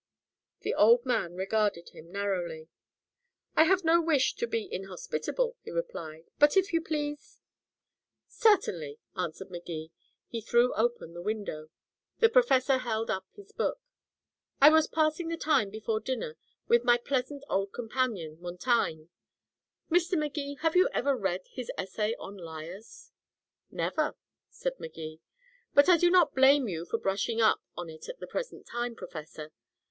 [0.61, 2.69] The old man regarded him narrowly.
[3.55, 6.23] "I have no wish to be inhospitable," he replied.
[6.39, 7.39] "But if you please"
[8.27, 9.91] "Certainly," answered Magee.
[10.27, 11.69] He threw open the window.
[12.17, 13.79] The professor held up his book.
[14.59, 16.35] "I was passing the time before dinner
[16.67, 19.03] with my pleasant old companion, Montaigne.
[19.91, 20.17] Mr.
[20.17, 23.11] Magee, have you ever read his essay on liars?"
[23.69, 24.15] "Never,"
[24.49, 25.19] said Magee.
[25.75, 28.95] "But I do not blame you for brushing up on it at the present time,
[28.95, 29.51] Professor.